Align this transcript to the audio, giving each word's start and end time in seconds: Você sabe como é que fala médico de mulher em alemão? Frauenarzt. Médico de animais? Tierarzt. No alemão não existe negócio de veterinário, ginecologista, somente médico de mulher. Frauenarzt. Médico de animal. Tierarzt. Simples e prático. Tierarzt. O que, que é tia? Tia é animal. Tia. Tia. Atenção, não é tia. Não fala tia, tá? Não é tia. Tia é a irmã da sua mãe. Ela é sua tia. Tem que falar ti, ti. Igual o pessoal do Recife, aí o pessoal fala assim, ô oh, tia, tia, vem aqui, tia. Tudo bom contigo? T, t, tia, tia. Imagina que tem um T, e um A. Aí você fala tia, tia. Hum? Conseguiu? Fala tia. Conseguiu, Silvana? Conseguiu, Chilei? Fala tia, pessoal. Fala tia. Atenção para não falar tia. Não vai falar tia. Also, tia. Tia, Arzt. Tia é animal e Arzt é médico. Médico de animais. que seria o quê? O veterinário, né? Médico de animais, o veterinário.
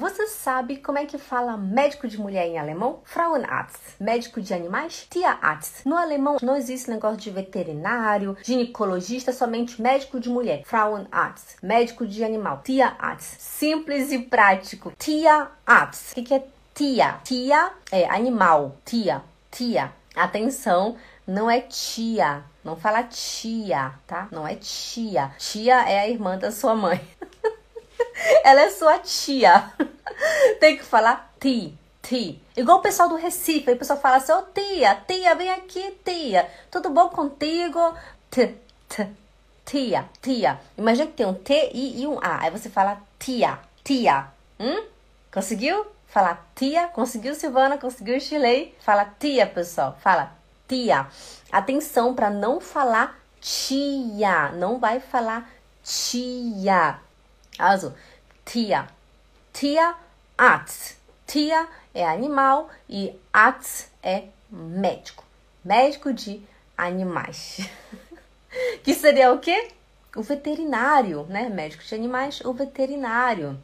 Você 0.00 0.26
sabe 0.28 0.78
como 0.78 0.96
é 0.96 1.04
que 1.04 1.18
fala 1.18 1.58
médico 1.58 2.08
de 2.08 2.18
mulher 2.18 2.46
em 2.46 2.58
alemão? 2.58 3.02
Frauenarzt. 3.04 4.00
Médico 4.00 4.40
de 4.40 4.54
animais? 4.54 5.06
Tierarzt. 5.10 5.84
No 5.84 5.94
alemão 5.94 6.38
não 6.40 6.56
existe 6.56 6.88
negócio 6.88 7.18
de 7.18 7.30
veterinário, 7.30 8.34
ginecologista, 8.42 9.30
somente 9.30 9.82
médico 9.82 10.18
de 10.18 10.30
mulher. 10.30 10.62
Frauenarzt. 10.64 11.58
Médico 11.62 12.06
de 12.06 12.24
animal. 12.24 12.62
Tierarzt. 12.64 13.38
Simples 13.38 14.10
e 14.10 14.20
prático. 14.20 14.90
Tierarzt. 14.98 16.12
O 16.12 16.14
que, 16.14 16.22
que 16.22 16.32
é 16.32 16.46
tia? 16.74 17.20
Tia 17.22 17.70
é 17.92 18.08
animal. 18.08 18.76
Tia. 18.86 19.20
Tia. 19.50 19.92
Atenção, 20.16 20.96
não 21.26 21.50
é 21.50 21.60
tia. 21.60 22.42
Não 22.64 22.74
fala 22.74 23.02
tia, 23.02 23.92
tá? 24.06 24.28
Não 24.30 24.48
é 24.48 24.54
tia. 24.54 25.30
Tia 25.38 25.86
é 25.86 26.00
a 26.00 26.08
irmã 26.08 26.38
da 26.38 26.50
sua 26.50 26.74
mãe. 26.74 26.98
Ela 28.44 28.62
é 28.62 28.70
sua 28.70 28.98
tia. 28.98 29.72
Tem 30.58 30.76
que 30.76 30.84
falar 30.84 31.32
ti, 31.40 31.76
ti. 32.02 32.42
Igual 32.56 32.78
o 32.78 32.82
pessoal 32.82 33.08
do 33.08 33.16
Recife, 33.16 33.70
aí 33.70 33.74
o 33.74 33.78
pessoal 33.78 33.98
fala 33.98 34.16
assim, 34.16 34.32
ô 34.32 34.38
oh, 34.38 34.42
tia, 34.42 34.94
tia, 35.06 35.34
vem 35.34 35.50
aqui, 35.50 35.98
tia. 36.04 36.48
Tudo 36.70 36.90
bom 36.90 37.08
contigo? 37.08 37.94
T, 38.30 38.54
t, 38.88 39.08
tia, 39.64 40.04
tia. 40.20 40.60
Imagina 40.76 41.06
que 41.06 41.14
tem 41.14 41.26
um 41.26 41.34
T, 41.34 41.70
e 41.72 42.06
um 42.06 42.18
A. 42.20 42.42
Aí 42.42 42.50
você 42.50 42.68
fala 42.68 43.00
tia, 43.18 43.58
tia. 43.84 44.28
Hum? 44.58 44.84
Conseguiu? 45.32 45.86
Fala 46.06 46.38
tia. 46.54 46.88
Conseguiu, 46.88 47.34
Silvana? 47.34 47.78
Conseguiu, 47.78 48.20
Chilei? 48.20 48.76
Fala 48.80 49.04
tia, 49.18 49.46
pessoal. 49.46 49.96
Fala 50.00 50.32
tia. 50.68 51.06
Atenção 51.50 52.14
para 52.14 52.30
não 52.30 52.60
falar 52.60 53.18
tia. 53.40 54.50
Não 54.52 54.78
vai 54.78 55.00
falar 55.00 55.48
tia. 55.82 56.98
Also, 57.58 57.94
tia. 58.50 58.88
Tia, 59.52 59.94
Arzt. 60.36 60.96
Tia 61.24 61.68
é 61.94 62.04
animal 62.04 62.68
e 62.88 63.14
Arzt 63.32 63.86
é 64.02 64.24
médico. 64.50 65.24
Médico 65.64 66.12
de 66.12 66.42
animais. 66.76 67.60
que 68.82 68.92
seria 68.92 69.32
o 69.32 69.38
quê? 69.38 69.68
O 70.16 70.22
veterinário, 70.22 71.24
né? 71.28 71.48
Médico 71.48 71.84
de 71.84 71.94
animais, 71.94 72.40
o 72.40 72.52
veterinário. 72.52 73.56